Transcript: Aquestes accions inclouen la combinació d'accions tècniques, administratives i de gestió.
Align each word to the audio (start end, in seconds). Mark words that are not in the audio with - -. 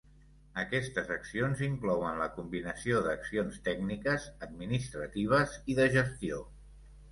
Aquestes 0.61 1.11
accions 1.15 1.61
inclouen 1.67 2.17
la 2.21 2.29
combinació 2.37 3.03
d'accions 3.09 3.61
tècniques, 3.69 4.27
administratives 4.49 5.57
i 5.75 5.81
de 5.83 5.89
gestió. 6.01 6.45